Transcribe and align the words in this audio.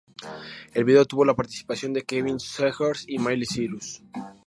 El 0.73 0.83
video 0.83 1.05
tuvo 1.05 1.25
la 1.25 1.35
participación 1.35 1.93
de 1.93 2.01
Kevin 2.01 2.39
Zegers 2.39 3.05
y 3.07 3.19
Miley 3.19 3.45
Cyrus. 3.45 4.01